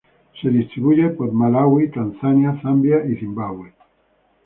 Se 0.41 0.49
distribuye 0.49 1.09
por 1.09 1.31
Malaui, 1.31 1.91
Tanzania, 1.91 2.59
Zambia 2.63 3.05
y 3.05 3.17
Zimbabue. 3.17 3.71